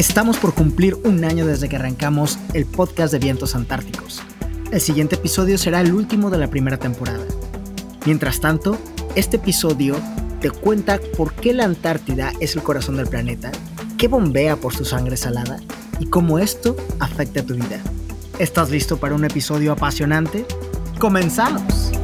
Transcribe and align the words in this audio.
Estamos 0.00 0.38
por 0.38 0.54
cumplir 0.54 0.96
un 1.04 1.22
año 1.26 1.44
desde 1.44 1.68
que 1.68 1.76
arrancamos 1.76 2.38
el 2.54 2.64
podcast 2.64 3.12
de 3.12 3.18
vientos 3.18 3.54
antárticos. 3.54 4.22
El 4.72 4.80
siguiente 4.80 5.16
episodio 5.16 5.58
será 5.58 5.82
el 5.82 5.92
último 5.92 6.30
de 6.30 6.38
la 6.38 6.48
primera 6.48 6.78
temporada. 6.78 7.26
Mientras 8.06 8.40
tanto, 8.40 8.78
este 9.14 9.36
episodio 9.36 9.96
te 10.40 10.50
cuenta 10.50 10.98
por 11.18 11.34
qué 11.34 11.52
la 11.52 11.64
Antártida 11.64 12.32
es 12.40 12.56
el 12.56 12.62
corazón 12.62 12.96
del 12.96 13.08
planeta, 13.08 13.52
qué 13.98 14.08
bombea 14.08 14.56
por 14.56 14.74
su 14.74 14.86
sangre 14.86 15.18
salada 15.18 15.60
y 15.98 16.06
cómo 16.06 16.38
esto 16.38 16.76
afecta 16.98 17.40
a 17.40 17.44
tu 17.44 17.54
vida. 17.54 17.82
¿Estás 18.38 18.70
listo 18.70 18.96
para 18.96 19.14
un 19.14 19.26
episodio 19.26 19.70
apasionante? 19.70 20.46
¡Comenzamos! 20.98 21.99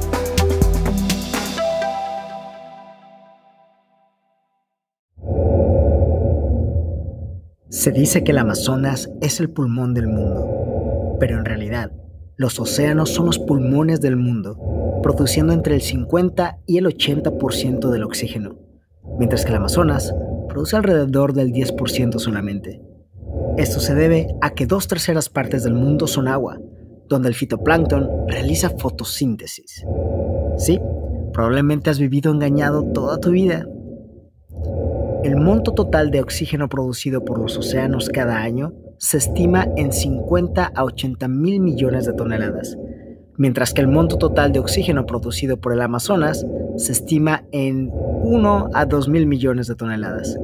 Se 7.87 7.93
dice 7.93 8.25
que 8.25 8.33
el 8.33 8.39
Amazonas 8.39 9.09
es 9.21 9.39
el 9.39 9.49
pulmón 9.49 9.95
del 9.95 10.09
mundo, 10.09 11.17
pero 11.21 11.39
en 11.39 11.45
realidad 11.45 11.93
los 12.35 12.59
océanos 12.59 13.11
son 13.11 13.27
los 13.27 13.39
pulmones 13.39 14.01
del 14.01 14.17
mundo, 14.17 14.59
produciendo 15.05 15.53
entre 15.53 15.77
el 15.77 15.83
50 15.83 16.59
y 16.67 16.79
el 16.79 16.87
80% 16.87 17.89
del 17.91 18.03
oxígeno, 18.03 18.57
mientras 19.21 19.45
que 19.45 19.53
el 19.53 19.59
Amazonas 19.59 20.13
produce 20.49 20.75
alrededor 20.75 21.33
del 21.33 21.53
10% 21.53 22.19
solamente. 22.19 22.83
Esto 23.57 23.79
se 23.79 23.95
debe 23.95 24.35
a 24.41 24.51
que 24.51 24.67
dos 24.67 24.89
terceras 24.89 25.29
partes 25.29 25.63
del 25.63 25.75
mundo 25.75 26.09
son 26.09 26.27
agua, 26.27 26.59
donde 27.09 27.29
el 27.29 27.37
fitoplancton 27.37 28.27
realiza 28.27 28.71
fotosíntesis. 28.71 29.87
Sí, 30.59 30.81
probablemente 31.33 31.91
has 31.91 32.01
vivido 32.01 32.33
engañado 32.33 32.83
toda 32.83 33.21
tu 33.21 33.31
vida 33.31 33.65
el 35.27 35.37
monto 35.37 35.73
total 35.73 36.13
de 36.13 36.21
oxígeno 36.21 36.69
producido 36.69 37.25
por 37.25 37.41
los 37.41 37.59
océanos 37.59 38.09
cada 38.09 38.43
año 38.43 38.75
se 38.99 39.17
estima 39.17 39.67
en 39.77 39.93
50 39.93 40.73
a 40.73 40.85
80 40.85 41.27
mil 41.27 41.61
millones 41.61 42.07
de 42.07 42.13
toneladas, 42.13 42.79
mientras 43.37 43.75
que 43.75 43.81
el 43.81 43.89
monto 43.89 44.19
total 44.19 44.53
de 44.53 44.61
oxígeno 44.61 45.05
producido 45.05 45.61
por 45.61 45.73
el 45.73 45.83
Amazonas 45.83 46.47
se 46.77 46.93
estima 46.93 47.43
en 47.51 47.91
1 47.93 48.69
a 48.73 48.87
2 48.87 49.09
mil 49.09 49.27
millones 49.27 49.67
de 49.67 49.75
toneladas. 49.75 50.39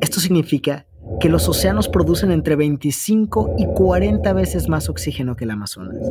Esto 0.00 0.20
significa 0.20 0.86
que 1.20 1.28
los 1.28 1.46
océanos 1.46 1.90
producen 1.90 2.30
entre 2.30 2.56
25 2.56 3.56
y 3.58 3.66
40 3.66 4.32
veces 4.32 4.66
más 4.68 4.88
oxígeno 4.88 5.36
que 5.36 5.44
el 5.44 5.50
Amazonas. 5.50 6.10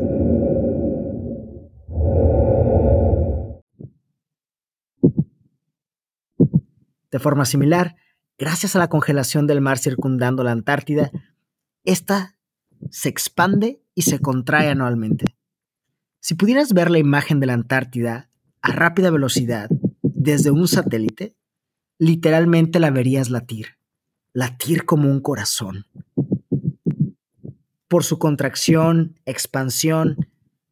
De 7.15 7.19
forma 7.19 7.45
similar, 7.45 7.95
gracias 8.37 8.75
a 8.75 8.79
la 8.79 8.89
congelación 8.89 9.47
del 9.47 9.61
mar 9.61 9.77
circundando 9.77 10.43
la 10.43 10.51
Antártida, 10.51 11.11
esta 11.85 12.37
se 12.91 13.07
expande 13.07 13.81
y 13.93 14.01
se 14.01 14.19
contrae 14.19 14.67
anualmente. 14.67 15.37
Si 16.19 16.35
pudieras 16.35 16.73
ver 16.73 16.91
la 16.91 16.99
imagen 16.99 17.39
de 17.39 17.45
la 17.45 17.53
Antártida 17.53 18.29
a 18.61 18.73
rápida 18.73 19.11
velocidad 19.11 19.69
desde 20.01 20.51
un 20.51 20.67
satélite, 20.67 21.37
literalmente 21.99 22.81
la 22.81 22.91
verías 22.91 23.29
latir, 23.29 23.77
latir 24.33 24.83
como 24.83 25.09
un 25.09 25.21
corazón. 25.21 25.85
Por 27.87 28.03
su 28.03 28.19
contracción, 28.19 29.21
expansión 29.25 30.17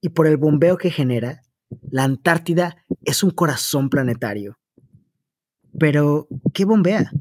y 0.01 0.09
por 0.09 0.27
el 0.27 0.35
bombeo 0.35 0.75
que 0.75 0.91
genera, 0.91 1.43
la 1.89 2.03
Antártida 2.03 2.83
es 3.05 3.23
un 3.23 3.29
corazón 3.31 3.89
planetario 3.89 4.57
pero, 5.79 6.27
¿qué 6.53 6.65
bombea? 6.65 7.11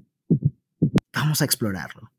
Vamos 1.13 1.43
a 1.43 1.45
explorarlo. 1.45 2.11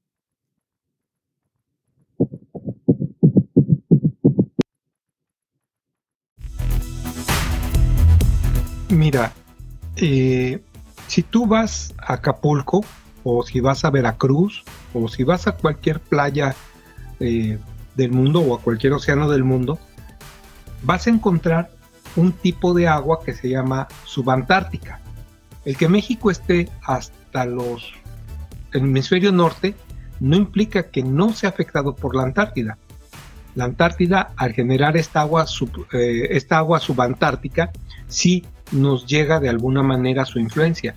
Mira, 8.90 9.34
eh, 9.96 10.62
si 11.08 11.24
tú 11.24 11.47
vas 11.47 11.94
a 11.97 12.13
Acapulco, 12.13 12.85
o 13.24 13.44
si 13.44 13.59
vas 13.59 13.85
a 13.85 13.90
Veracruz, 13.90 14.63
o 14.94 15.08
si 15.08 15.24
vas 15.24 15.47
a 15.47 15.53
cualquier 15.53 16.00
playa 16.00 16.56
eh, 17.19 17.58
del 17.96 18.12
mundo 18.12 18.41
o 18.41 18.56
a 18.56 18.62
cualquier 18.62 18.94
océano 18.94 19.29
del 19.29 19.44
mundo, 19.44 19.79
vas 20.84 21.08
a 21.08 21.09
encontrar 21.09 21.72
un 22.16 22.31
tipo 22.34 22.74
de 22.74 22.88
agua 22.88 23.22
que 23.24 23.34
se 23.34 23.50
llama 23.50 23.88
subantártica. 24.06 25.03
El 25.66 25.78
que 25.78 25.88
México 25.90 26.31
esté 26.31 26.69
hasta 26.84 27.46
los 27.46 27.94
el 28.74 28.81
hemisferio 28.81 29.31
norte 29.31 29.75
no 30.19 30.35
implica 30.35 30.90
que 30.90 31.03
no 31.03 31.34
sea 31.34 31.50
afectado 31.50 31.96
por 31.96 32.16
la 32.16 32.24
Antártida. 32.24 32.78
La 33.56 33.66
Antártida, 33.66 34.34
al 34.35 34.53
generar 34.53 34.97
esta 34.97 35.22
agua, 35.22 35.46
eh, 35.94 36.28
esta 36.31 36.57
agua 36.57 36.79
subantártica, 36.79 37.72
sí 38.07 38.44
nos 38.72 39.06
llega 39.06 39.40
de 39.40 39.50
alguna 39.50 39.84
manera 39.84 40.25
su 40.25 40.40
influencia. 40.40 40.96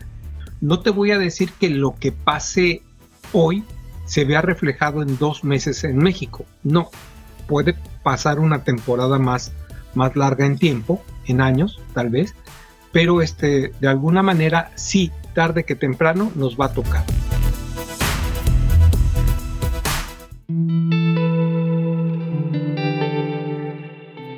No 0.60 0.80
te 0.80 0.90
voy 0.90 1.10
a 1.10 1.18
decir 1.18 1.52
que 1.60 1.68
lo 1.68 1.94
que 1.96 2.12
pase 2.12 2.82
hoy 3.32 3.62
se 4.06 4.24
vea 4.24 4.40
reflejado 4.40 5.02
en 5.02 5.18
dos 5.18 5.44
meses 5.44 5.84
en 5.84 5.98
México. 5.98 6.46
No, 6.62 6.88
puede 7.46 7.74
pasar 8.02 8.38
una 8.38 8.64
temporada 8.64 9.18
más, 9.18 9.52
más 9.94 10.16
larga 10.16 10.46
en 10.46 10.56
tiempo, 10.56 11.02
en 11.26 11.40
años 11.40 11.80
tal 11.92 12.08
vez, 12.08 12.34
pero 12.96 13.20
este, 13.20 13.72
de 13.78 13.88
alguna 13.88 14.22
manera 14.22 14.70
sí, 14.74 15.12
tarde 15.34 15.64
que 15.64 15.74
temprano 15.74 16.32
nos 16.34 16.58
va 16.58 16.64
a 16.64 16.72
tocar. 16.72 17.04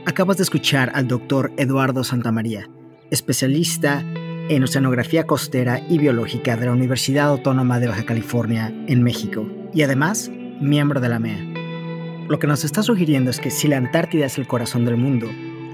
Acabas 0.06 0.38
de 0.38 0.42
escuchar 0.42 0.90
al 0.92 1.06
doctor 1.06 1.52
Eduardo 1.56 2.02
Santamaría, 2.02 2.68
especialista 3.12 4.02
en 4.48 4.64
oceanografía 4.64 5.24
costera 5.24 5.80
y 5.88 5.98
biológica 5.98 6.56
de 6.56 6.66
la 6.66 6.72
Universidad 6.72 7.28
Autónoma 7.28 7.78
de 7.78 7.86
Baja 7.86 8.06
California 8.06 8.74
en 8.88 9.04
México 9.04 9.48
y 9.72 9.82
además 9.82 10.32
miembro 10.60 11.00
de 11.00 11.08
la 11.08 11.20
MEA. 11.20 12.26
Lo 12.28 12.40
que 12.40 12.48
nos 12.48 12.64
está 12.64 12.82
sugiriendo 12.82 13.30
es 13.30 13.38
que 13.38 13.52
si 13.52 13.68
la 13.68 13.76
Antártida 13.76 14.26
es 14.26 14.36
el 14.36 14.48
corazón 14.48 14.84
del 14.84 14.96
mundo, 14.96 15.28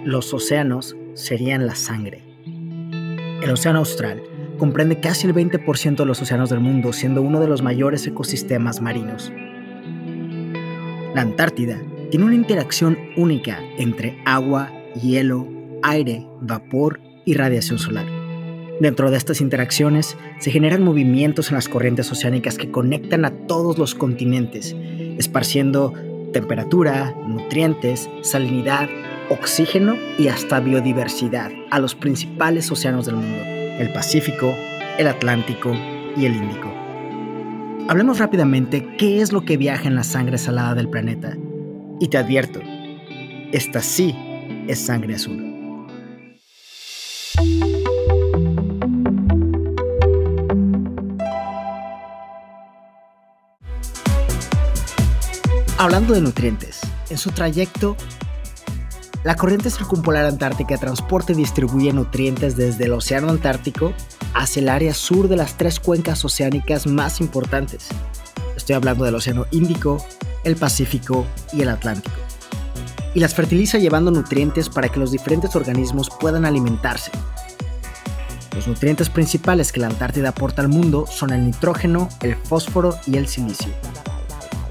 los 0.04 0.34
océanos 0.34 0.94
serían 1.14 1.66
la 1.66 1.76
sangre. 1.76 2.33
El 3.42 3.50
Océano 3.50 3.80
Austral 3.80 4.22
comprende 4.58 5.00
casi 5.00 5.26
el 5.26 5.34
20% 5.34 5.96
de 5.96 6.06
los 6.06 6.22
océanos 6.22 6.50
del 6.50 6.60
mundo, 6.60 6.92
siendo 6.92 7.22
uno 7.22 7.40
de 7.40 7.48
los 7.48 7.62
mayores 7.62 8.06
ecosistemas 8.06 8.80
marinos. 8.80 9.32
La 11.14 11.22
Antártida 11.22 11.80
tiene 12.10 12.26
una 12.26 12.34
interacción 12.34 12.98
única 13.16 13.60
entre 13.78 14.18
agua, 14.24 14.70
hielo, 15.00 15.46
aire, 15.82 16.26
vapor 16.40 17.00
y 17.24 17.34
radiación 17.34 17.78
solar. 17.78 18.06
Dentro 18.80 19.10
de 19.10 19.16
estas 19.16 19.40
interacciones 19.40 20.16
se 20.40 20.50
generan 20.50 20.82
movimientos 20.82 21.50
en 21.50 21.54
las 21.54 21.68
corrientes 21.68 22.10
oceánicas 22.10 22.58
que 22.58 22.70
conectan 22.70 23.24
a 23.24 23.30
todos 23.46 23.78
los 23.78 23.94
continentes, 23.94 24.74
esparciendo 25.18 25.92
temperatura, 26.32 27.14
nutrientes, 27.28 28.10
salinidad, 28.22 28.88
oxígeno 29.30 29.96
y 30.18 30.28
hasta 30.28 30.60
biodiversidad 30.60 31.50
a 31.70 31.78
los 31.78 31.94
principales 31.94 32.70
océanos 32.70 33.06
del 33.06 33.16
mundo, 33.16 33.42
el 33.44 33.92
Pacífico, 33.92 34.54
el 34.98 35.06
Atlántico 35.06 35.74
y 36.16 36.26
el 36.26 36.36
Índico. 36.36 36.72
Hablemos 37.88 38.18
rápidamente 38.18 38.96
qué 38.96 39.20
es 39.20 39.32
lo 39.32 39.44
que 39.44 39.56
viaja 39.56 39.88
en 39.88 39.94
la 39.94 40.04
sangre 40.04 40.38
salada 40.38 40.74
del 40.74 40.88
planeta. 40.88 41.36
Y 42.00 42.08
te 42.08 42.18
advierto, 42.18 42.60
esta 43.52 43.80
sí 43.80 44.14
es 44.68 44.78
sangre 44.78 45.14
azul. 45.14 45.54
Hablando 55.76 56.14
de 56.14 56.22
nutrientes, 56.22 56.80
en 57.10 57.18
su 57.18 57.30
trayecto 57.32 57.96
la 59.24 59.36
corriente 59.36 59.70
circumpolar 59.70 60.26
antártica 60.26 60.76
transporta 60.76 61.32
y 61.32 61.36
distribuye 61.36 61.92
nutrientes 61.94 62.56
desde 62.56 62.84
el 62.84 62.92
Océano 62.92 63.30
Antártico 63.30 63.94
hacia 64.34 64.60
el 64.60 64.68
área 64.68 64.92
sur 64.92 65.28
de 65.28 65.36
las 65.36 65.56
tres 65.56 65.80
cuencas 65.80 66.24
oceánicas 66.26 66.86
más 66.86 67.22
importantes. 67.22 67.88
Estoy 68.54 68.76
hablando 68.76 69.04
del 69.04 69.14
Océano 69.14 69.46
Índico, 69.50 70.04
el 70.44 70.56
Pacífico 70.56 71.26
y 71.54 71.62
el 71.62 71.70
Atlántico. 71.70 72.16
Y 73.14 73.20
las 73.20 73.34
fertiliza 73.34 73.78
llevando 73.78 74.10
nutrientes 74.10 74.68
para 74.68 74.90
que 74.90 75.00
los 75.00 75.10
diferentes 75.10 75.56
organismos 75.56 76.10
puedan 76.20 76.44
alimentarse. 76.44 77.10
Los 78.54 78.68
nutrientes 78.68 79.08
principales 79.08 79.72
que 79.72 79.80
la 79.80 79.86
Antártida 79.86 80.30
aporta 80.30 80.60
al 80.60 80.68
mundo 80.68 81.06
son 81.06 81.30
el 81.30 81.46
nitrógeno, 81.46 82.10
el 82.20 82.36
fósforo 82.36 82.98
y 83.06 83.16
el 83.16 83.26
silicio. 83.26 83.72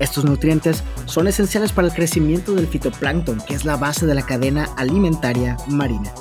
Estos 0.03 0.25
nutrientes 0.25 0.83
son 1.05 1.29
esenciales 1.29 1.71
para 1.71 1.87
el 1.87 1.93
crecimiento 1.93 2.53
del 2.53 2.67
fitoplancton, 2.67 3.39
que 3.39 3.53
es 3.53 3.63
la 3.63 3.77
base 3.77 4.05
de 4.05 4.13
la 4.13 4.21
cadena 4.21 4.67
alimentaria 4.75 5.55
marina. 5.69 6.11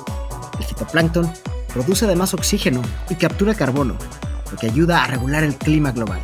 El 0.57 0.63
fitoplancton 0.63 1.29
produce 1.67 2.05
además 2.05 2.33
oxígeno 2.33 2.81
y 3.09 3.15
captura 3.15 3.53
carbono, 3.53 3.97
lo 4.49 4.57
que 4.57 4.67
ayuda 4.67 5.03
a 5.03 5.07
regular 5.07 5.43
el 5.43 5.55
clima 5.55 5.91
global. 5.91 6.21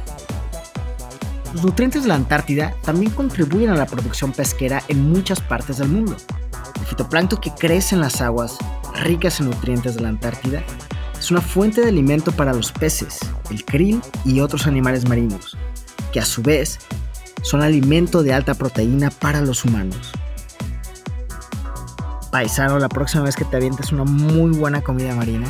Los 1.53 1.65
nutrientes 1.65 2.03
de 2.03 2.07
la 2.07 2.15
Antártida 2.15 2.75
también 2.85 3.11
contribuyen 3.11 3.71
a 3.71 3.75
la 3.75 3.87
producción 3.87 4.31
pesquera 4.31 4.81
en 4.87 5.11
muchas 5.11 5.41
partes 5.41 5.79
del 5.79 5.89
mundo. 5.89 6.15
El 6.79 6.85
fitoplancton 6.85 7.41
que 7.41 7.51
crece 7.51 7.93
en 7.93 7.99
las 7.99 8.21
aguas 8.21 8.57
ricas 9.03 9.41
en 9.41 9.47
nutrientes 9.47 9.95
de 9.95 10.01
la 10.01 10.07
Antártida 10.07 10.63
es 11.19 11.29
una 11.29 11.41
fuente 11.41 11.81
de 11.81 11.89
alimento 11.89 12.31
para 12.31 12.53
los 12.53 12.71
peces, 12.71 13.19
el 13.51 13.65
krill 13.65 14.01
y 14.23 14.39
otros 14.39 14.65
animales 14.65 15.09
marinos, 15.09 15.57
que 16.13 16.21
a 16.21 16.25
su 16.25 16.41
vez 16.41 16.79
son 17.41 17.61
alimento 17.61 18.23
de 18.23 18.33
alta 18.33 18.53
proteína 18.53 19.09
para 19.09 19.41
los 19.41 19.65
humanos. 19.65 20.11
Paisano, 22.31 22.77
la 22.77 22.89
próxima 22.89 23.23
vez 23.23 23.35
que 23.35 23.45
te 23.45 23.57
avientes 23.57 23.91
una 23.91 24.03
muy 24.03 24.51
buena 24.51 24.81
comida 24.81 25.15
marina, 25.15 25.47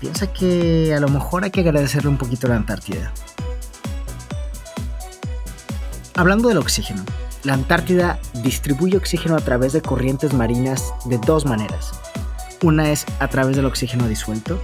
piensa 0.00 0.32
que 0.32 0.94
a 0.94 1.00
lo 1.00 1.08
mejor 1.08 1.44
hay 1.44 1.50
que 1.50 1.60
agradecerle 1.60 2.08
un 2.08 2.18
poquito 2.18 2.46
a 2.46 2.50
la 2.50 2.56
Antártida. 2.56 3.12
Hablando 6.16 6.48
del 6.48 6.58
oxígeno, 6.58 7.04
la 7.44 7.54
Antártida 7.54 8.18
distribuye 8.42 8.96
oxígeno 8.96 9.36
a 9.36 9.40
través 9.40 9.72
de 9.72 9.80
corrientes 9.80 10.34
marinas 10.34 10.92
de 11.04 11.18
dos 11.18 11.44
maneras. 11.46 11.92
Una 12.62 12.90
es 12.90 13.06
a 13.20 13.28
través 13.28 13.54
del 13.54 13.66
oxígeno 13.66 14.08
disuelto. 14.08 14.60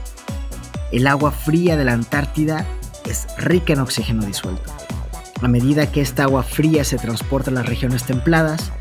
El 0.91 1.07
agua 1.07 1.31
fría 1.31 1.77
de 1.77 1.85
la 1.85 1.93
Antártida 1.93 2.67
es 3.05 3.29
rica 3.39 3.75
en 3.75 3.81
oxígeno 3.81 4.25
disuelto. 4.25 4.74
A 5.43 5.49
medida 5.49 5.91
que 5.91 6.01
esta 6.01 6.25
agua 6.25 6.43
fría 6.43 6.85
se 6.85 6.97
transporta 6.97 7.51
a 7.51 7.55
las 7.55 7.67
regiones 7.67 8.05
templadas 8.05 8.73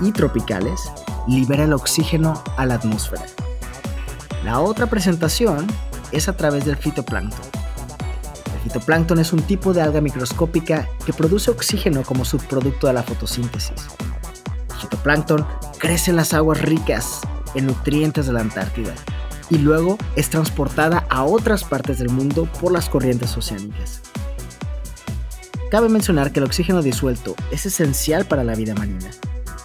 y 0.00 0.12
tropicales, 0.12 0.80
libera 1.26 1.64
el 1.64 1.72
oxígeno 1.72 2.42
a 2.56 2.64
la 2.64 2.74
atmósfera. 2.74 3.26
La 4.44 4.60
otra 4.60 4.86
presentación 4.86 5.66
es 6.12 6.28
a 6.28 6.36
través 6.36 6.64
del 6.64 6.76
fitoplancton. 6.76 7.44
El 8.54 8.60
fitoplancton 8.60 9.18
es 9.18 9.32
un 9.32 9.42
tipo 9.42 9.74
de 9.74 9.82
alga 9.82 10.00
microscópica 10.00 10.88
que 11.04 11.12
produce 11.12 11.50
oxígeno 11.50 12.02
como 12.02 12.24
subproducto 12.24 12.86
de 12.86 12.92
la 12.92 13.02
fotosíntesis. 13.02 13.88
El 14.70 14.76
fitoplancton 14.76 15.46
crece 15.78 16.10
en 16.10 16.16
las 16.16 16.32
aguas 16.32 16.60
ricas 16.62 17.20
en 17.54 17.66
nutrientes 17.66 18.26
de 18.26 18.32
la 18.32 18.40
Antártida 18.40 18.94
y 19.50 19.58
luego 19.58 19.98
es 20.16 20.30
transportada 20.30 21.06
a 21.10 21.24
otras 21.24 21.64
partes 21.64 21.98
del 21.98 22.10
mundo 22.10 22.48
por 22.60 22.72
las 22.72 22.88
corrientes 22.88 23.36
oceánicas. 23.36 24.02
Cabe 25.70 25.88
mencionar 25.88 26.32
que 26.32 26.40
el 26.40 26.46
oxígeno 26.46 26.82
disuelto 26.82 27.34
es 27.50 27.66
esencial 27.66 28.24
para 28.24 28.42
la 28.42 28.54
vida 28.54 28.74
marina, 28.74 29.10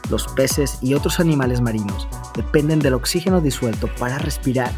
los 0.09 0.27
peces 0.27 0.77
y 0.81 0.95
otros 0.95 1.19
animales 1.19 1.61
marinos 1.61 2.07
dependen 2.35 2.79
del 2.79 2.93
oxígeno 2.93 3.39
disuelto 3.39 3.87
para 3.97 4.17
respirar. 4.17 4.71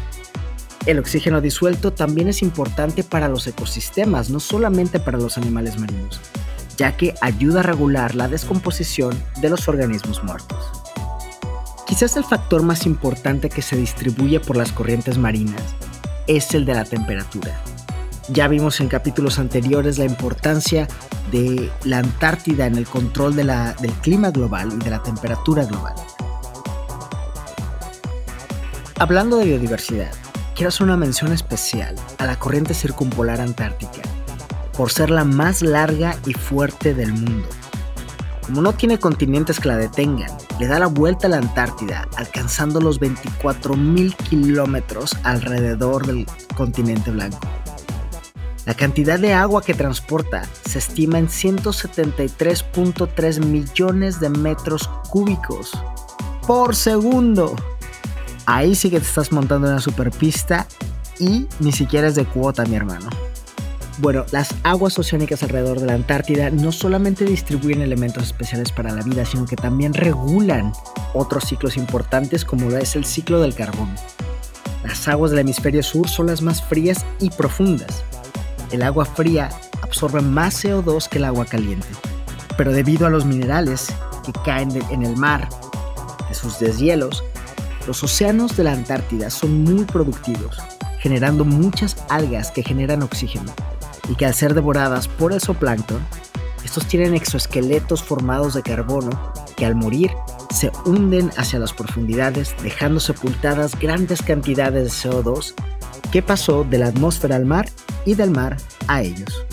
El 0.86 1.00
oxígeno 1.00 1.40
disuelto 1.40 1.92
también 1.92 2.28
es 2.28 2.42
importante 2.42 3.02
para 3.02 3.28
los 3.28 3.46
ecosistemas, 3.46 4.30
no 4.30 4.38
solamente 4.38 5.00
para 5.00 5.18
los 5.18 5.36
animales 5.36 5.80
marinos, 5.80 6.20
ya 6.76 6.96
que 6.96 7.14
ayuda 7.20 7.60
a 7.60 7.64
regular 7.64 8.14
la 8.14 8.28
descomposición 8.28 9.20
de 9.40 9.50
los 9.50 9.68
organismos 9.68 10.22
muertos. 10.22 10.58
Quizás 11.86 12.16
el 12.16 12.24
factor 12.24 12.62
más 12.62 12.86
importante 12.86 13.50
que 13.50 13.62
se 13.62 13.76
distribuye 13.76 14.38
por 14.38 14.56
las 14.56 14.70
corrientes 14.70 15.18
marinas 15.18 15.62
es 16.28 16.54
el 16.54 16.64
de 16.64 16.74
la 16.74 16.84
temperatura. 16.84 17.60
Ya 18.28 18.48
vimos 18.48 18.80
en 18.80 18.88
capítulos 18.88 19.38
anteriores 19.38 19.98
la 19.98 20.04
importancia 20.04 20.88
de 21.30 21.70
la 21.84 21.98
Antártida 21.98 22.66
en 22.66 22.76
el 22.76 22.86
control 22.86 23.36
del 23.36 23.92
clima 24.02 24.30
global 24.30 24.72
y 24.72 24.84
de 24.84 24.90
la 24.90 25.02
temperatura 25.02 25.64
global. 25.64 25.94
Hablando 28.98 29.36
de 29.36 29.44
biodiversidad, 29.44 30.10
quiero 30.56 30.70
hacer 30.70 30.84
una 30.84 30.96
mención 30.96 31.32
especial 31.32 31.94
a 32.18 32.26
la 32.26 32.38
corriente 32.38 32.74
circumpolar 32.74 33.40
antártica, 33.40 34.02
por 34.76 34.90
ser 34.90 35.10
la 35.10 35.24
más 35.24 35.62
larga 35.62 36.16
y 36.26 36.32
fuerte 36.32 36.94
del 36.94 37.12
mundo. 37.12 37.48
Como 38.46 38.62
no 38.62 38.72
tiene 38.72 38.98
continentes 38.98 39.60
que 39.60 39.68
la 39.68 39.76
detengan, 39.76 40.30
le 40.58 40.66
da 40.66 40.78
la 40.78 40.86
vuelta 40.86 41.26
a 41.26 41.30
la 41.30 41.38
Antártida, 41.38 42.08
alcanzando 42.16 42.80
los 42.80 43.00
24.000 43.00 44.16
kilómetros 44.16 45.16
alrededor 45.24 46.06
del 46.06 46.26
continente 46.56 47.10
blanco. 47.10 47.55
La 48.66 48.74
cantidad 48.74 49.18
de 49.18 49.32
agua 49.32 49.62
que 49.62 49.72
transporta 49.74 50.42
se 50.68 50.80
estima 50.80 51.20
en 51.20 51.28
173.3 51.28 53.44
millones 53.44 54.18
de 54.18 54.28
metros 54.28 54.90
cúbicos 55.08 55.70
por 56.48 56.74
segundo. 56.74 57.54
Ahí 58.44 58.74
sí 58.74 58.90
que 58.90 58.98
te 58.98 59.06
estás 59.06 59.30
montando 59.30 59.68
una 59.68 59.78
superpista 59.80 60.66
y 61.20 61.46
ni 61.60 61.70
siquiera 61.70 62.08
es 62.08 62.16
de 62.16 62.24
cuota, 62.24 62.66
mi 62.66 62.74
hermano. 62.74 63.08
Bueno, 63.98 64.26
las 64.32 64.52
aguas 64.64 64.98
oceánicas 64.98 65.44
alrededor 65.44 65.78
de 65.78 65.86
la 65.86 65.94
Antártida 65.94 66.50
no 66.50 66.72
solamente 66.72 67.24
distribuyen 67.24 67.82
elementos 67.82 68.24
especiales 68.24 68.72
para 68.72 68.92
la 68.92 69.02
vida, 69.02 69.24
sino 69.24 69.46
que 69.46 69.56
también 69.56 69.94
regulan 69.94 70.72
otros 71.14 71.44
ciclos 71.44 71.76
importantes 71.76 72.44
como 72.44 72.68
lo 72.68 72.78
es 72.78 72.96
el 72.96 73.04
ciclo 73.04 73.40
del 73.40 73.54
carbón. 73.54 73.94
Las 74.84 75.08
aguas 75.08 75.30
del 75.30 75.40
hemisferio 75.40 75.82
sur 75.82 76.08
son 76.08 76.26
las 76.26 76.42
más 76.42 76.62
frías 76.62 77.06
y 77.20 77.30
profundas, 77.30 78.04
el 78.70 78.82
agua 78.82 79.04
fría 79.04 79.50
absorbe 79.82 80.20
más 80.20 80.64
CO2 80.64 81.08
que 81.08 81.18
el 81.18 81.24
agua 81.24 81.44
caliente. 81.44 81.88
Pero 82.56 82.72
debido 82.72 83.06
a 83.06 83.10
los 83.10 83.24
minerales 83.24 83.88
que 84.24 84.32
caen 84.44 84.70
en 84.90 85.02
el 85.04 85.16
mar, 85.16 85.48
de 86.28 86.34
sus 86.34 86.58
deshielos, 86.58 87.24
los 87.86 88.02
océanos 88.02 88.56
de 88.56 88.64
la 88.64 88.72
Antártida 88.72 89.30
son 89.30 89.62
muy 89.62 89.84
productivos, 89.84 90.58
generando 90.98 91.44
muchas 91.44 91.96
algas 92.08 92.50
que 92.50 92.62
generan 92.62 93.02
oxígeno 93.02 93.52
y 94.08 94.16
que 94.16 94.26
al 94.26 94.34
ser 94.34 94.54
devoradas 94.54 95.08
por 95.08 95.32
el 95.32 95.40
zooplancton, 95.40 96.00
estos 96.64 96.86
tienen 96.86 97.14
exoesqueletos 97.14 98.02
formados 98.02 98.54
de 98.54 98.62
carbono 98.62 99.32
que 99.56 99.66
al 99.66 99.76
morir 99.76 100.10
se 100.52 100.72
hunden 100.84 101.30
hacia 101.36 101.58
las 101.58 101.72
profundidades 101.72 102.54
dejando 102.62 102.98
sepultadas 102.98 103.78
grandes 103.78 104.22
cantidades 104.22 104.84
de 104.84 105.10
CO2 105.10 105.54
que 106.16 106.22
pasó 106.22 106.64
de 106.64 106.78
la 106.78 106.86
atmósfera 106.86 107.36
al 107.36 107.44
mar 107.44 107.68
y 108.06 108.14
del 108.14 108.30
mar 108.30 108.56
a 108.88 109.02
ellos. 109.02 109.44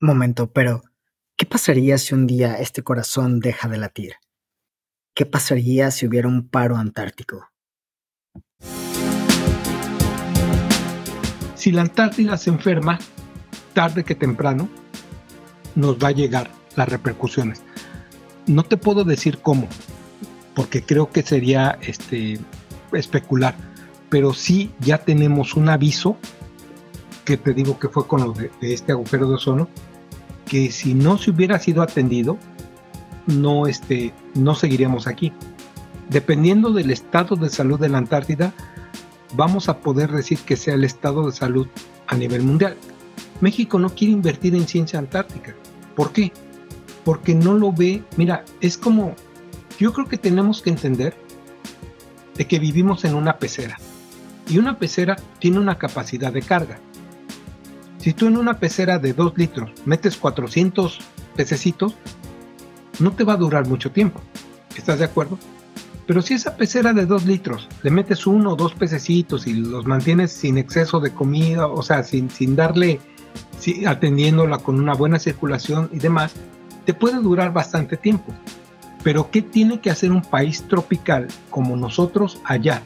Momento, 0.00 0.52
pero 0.52 0.82
¿qué 1.36 1.44
pasaría 1.44 1.98
si 1.98 2.14
un 2.14 2.28
día 2.28 2.60
este 2.60 2.84
corazón 2.84 3.40
deja 3.40 3.66
de 3.66 3.78
latir? 3.78 4.14
¿Qué 5.16 5.26
pasaría 5.26 5.90
si 5.90 6.06
hubiera 6.06 6.28
un 6.28 6.48
paro 6.48 6.76
antártico? 6.76 7.50
Si 11.56 11.72
la 11.72 11.82
Antártida 11.82 12.36
se 12.36 12.50
enferma, 12.50 13.00
tarde 13.78 14.02
que 14.02 14.16
temprano, 14.16 14.68
nos 15.76 15.98
va 16.02 16.08
a 16.08 16.10
llegar 16.10 16.50
las 16.74 16.88
repercusiones. 16.88 17.62
No 18.48 18.64
te 18.64 18.76
puedo 18.76 19.04
decir 19.04 19.38
cómo, 19.38 19.68
porque 20.56 20.82
creo 20.82 21.10
que 21.10 21.22
sería 21.22 21.78
este, 21.82 22.40
especular, 22.92 23.54
pero 24.08 24.34
sí 24.34 24.72
ya 24.80 24.98
tenemos 24.98 25.54
un 25.54 25.68
aviso, 25.68 26.16
que 27.24 27.36
te 27.36 27.54
digo 27.54 27.78
que 27.78 27.88
fue 27.88 28.04
con 28.08 28.22
lo 28.22 28.32
de, 28.32 28.50
este 28.62 28.90
agujero 28.90 29.28
de 29.28 29.36
ozono, 29.36 29.68
que 30.44 30.72
si 30.72 30.94
no 30.94 31.16
se 31.16 31.30
hubiera 31.30 31.60
sido 31.60 31.80
atendido, 31.80 32.36
no, 33.28 33.68
este, 33.68 34.12
no 34.34 34.56
seguiríamos 34.56 35.06
aquí. 35.06 35.32
Dependiendo 36.10 36.72
del 36.72 36.90
estado 36.90 37.36
de 37.36 37.48
salud 37.48 37.78
de 37.78 37.90
la 37.90 37.98
Antártida, 37.98 38.52
vamos 39.34 39.68
a 39.68 39.78
poder 39.78 40.10
decir 40.10 40.40
que 40.40 40.56
sea 40.56 40.74
el 40.74 40.82
estado 40.82 41.26
de 41.26 41.36
salud 41.36 41.68
a 42.08 42.16
nivel 42.16 42.42
mundial. 42.42 42.76
México 43.40 43.78
no 43.78 43.90
quiere 43.90 44.12
invertir 44.12 44.54
en 44.54 44.66
ciencia 44.66 44.98
antártica. 44.98 45.54
¿Por 45.94 46.12
qué? 46.12 46.32
Porque 47.04 47.34
no 47.34 47.54
lo 47.54 47.72
ve, 47.72 48.02
mira, 48.16 48.44
es 48.60 48.76
como, 48.76 49.14
yo 49.78 49.92
creo 49.92 50.06
que 50.06 50.18
tenemos 50.18 50.62
que 50.62 50.70
entender 50.70 51.16
de 52.36 52.46
que 52.46 52.58
vivimos 52.58 53.04
en 53.04 53.14
una 53.14 53.38
pecera 53.38 53.78
y 54.48 54.58
una 54.58 54.78
pecera 54.78 55.16
tiene 55.38 55.58
una 55.58 55.78
capacidad 55.78 56.32
de 56.32 56.42
carga. 56.42 56.78
Si 57.98 58.12
tú 58.12 58.26
en 58.26 58.36
una 58.36 58.58
pecera 58.58 58.98
de 58.98 59.12
2 59.12 59.36
litros 59.36 59.70
metes 59.84 60.16
400 60.16 60.98
pececitos, 61.36 61.94
no 63.00 63.12
te 63.12 63.24
va 63.24 63.34
a 63.34 63.36
durar 63.36 63.66
mucho 63.66 63.90
tiempo. 63.90 64.20
¿Estás 64.76 64.98
de 64.98 65.04
acuerdo? 65.04 65.38
Pero 66.06 66.22
si 66.22 66.34
esa 66.34 66.56
pecera 66.56 66.92
de 66.92 67.04
2 67.04 67.26
litros 67.26 67.68
le 67.82 67.90
metes 67.90 68.26
uno 68.26 68.52
o 68.52 68.56
dos 68.56 68.74
pececitos 68.74 69.46
y 69.46 69.54
los 69.54 69.84
mantienes 69.86 70.32
sin 70.32 70.56
exceso 70.56 71.00
de 71.00 71.12
comida, 71.12 71.66
o 71.66 71.82
sea, 71.82 72.02
sin, 72.02 72.30
sin 72.30 72.56
darle 72.56 73.00
atendiéndola 73.86 74.58
con 74.58 74.80
una 74.80 74.94
buena 74.94 75.18
circulación 75.18 75.90
y 75.92 75.98
demás, 75.98 76.32
te 76.84 76.94
puede 76.94 77.20
durar 77.20 77.52
bastante 77.52 77.96
tiempo. 77.96 78.32
Pero 79.02 79.30
¿qué 79.30 79.42
tiene 79.42 79.80
que 79.80 79.90
hacer 79.90 80.10
un 80.10 80.22
país 80.22 80.64
tropical 80.68 81.28
como 81.50 81.76
nosotros 81.76 82.40
allá? 82.44 82.82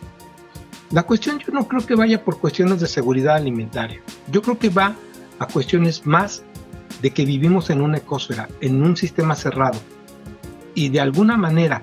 La 0.91 1.05
cuestión 1.05 1.39
yo 1.39 1.53
no 1.53 1.67
creo 1.67 1.87
que 1.87 1.95
vaya 1.95 2.23
por 2.23 2.39
cuestiones 2.39 2.81
de 2.81 2.87
seguridad 2.87 3.37
alimentaria. 3.37 4.01
Yo 4.31 4.43
creo 4.43 4.59
que 4.59 4.69
va 4.69 4.95
a 5.39 5.47
cuestiones 5.47 6.07
más 6.07 6.43
de 7.01 7.11
que 7.11 7.25
vivimos 7.25 7.71
en 7.71 7.81
una 7.81 7.99
ecosfera, 7.99 8.49
en 8.61 8.83
un 8.83 8.97
sistema 8.97 9.35
cerrado. 9.35 9.79
Y 10.75 10.91
de 10.91 11.01
alguna 11.01 11.37
manera, 11.37 11.83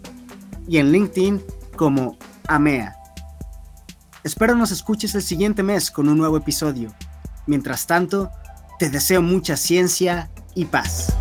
y 0.70 0.78
en 0.78 0.94
LinkedIn 0.94 1.44
como 1.76 2.18
AMEA. 2.48 2.96
Espero 4.26 4.56
nos 4.56 4.72
escuches 4.72 5.14
el 5.14 5.22
siguiente 5.22 5.62
mes 5.62 5.92
con 5.92 6.10
un 6.10 6.18
nuevo 6.18 6.36
episodio. 6.36 6.92
Mientras 7.46 7.86
tanto, 7.86 8.32
te 8.80 8.90
deseo 8.90 9.22
mucha 9.22 9.56
ciencia 9.56 10.32
y 10.56 10.66
paz. 10.66 11.16